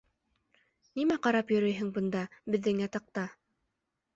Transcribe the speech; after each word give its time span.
Нимә 0.99 1.17
ҡарап 1.27 1.53
йөрөйһөң 1.55 1.91
бында 1.99 2.25
-беҙҙең 2.39 2.83
ятаҡта? 2.87 3.29